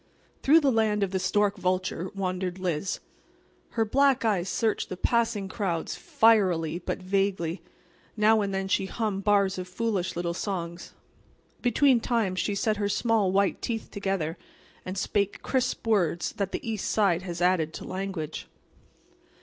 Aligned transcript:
Through 0.41 0.61
the 0.61 0.71
land 0.71 1.03
of 1.03 1.11
the 1.11 1.19
stork 1.19 1.57
vulture 1.57 2.09
wandered 2.15 2.57
Liz. 2.57 3.01
Her 3.77 3.85
black 3.85 4.25
eyes 4.25 4.49
searched 4.49 4.89
the 4.89 4.97
passing 4.97 5.47
crowds 5.47 5.95
fierily 5.95 6.79
but 6.79 6.99
vaguely. 7.03 7.61
Now 8.17 8.41
and 8.41 8.51
then 8.51 8.67
she 8.67 8.87
hummed 8.87 9.23
bars 9.23 9.59
of 9.59 9.67
foolish 9.67 10.15
little 10.15 10.33
songs. 10.33 10.95
Between 11.61 11.99
times 11.99 12.39
she 12.39 12.55
set 12.55 12.77
her 12.77 12.89
small, 12.89 13.31
white 13.31 13.61
teeth 13.61 13.91
together, 13.91 14.39
and 14.87 14.97
spake 14.97 15.43
crisp 15.43 15.85
words 15.85 16.31
that 16.31 16.51
the 16.51 16.67
east 16.67 16.89
side 16.89 17.21
has 17.21 17.39
added 17.39 17.71
to 17.73 17.83
language. 17.85 18.47